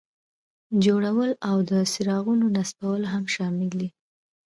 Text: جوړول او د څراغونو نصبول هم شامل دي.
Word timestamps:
جوړول 0.83 1.31
او 1.49 1.57
د 1.69 1.71
څراغونو 1.91 2.45
نصبول 2.57 3.01
هم 3.13 3.23
شامل 3.35 3.69
دي. 3.79 3.89